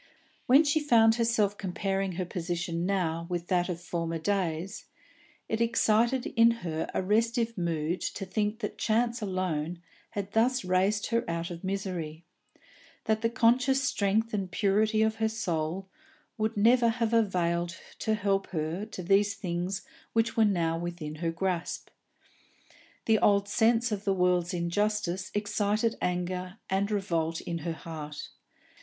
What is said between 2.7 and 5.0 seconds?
now with that of former days,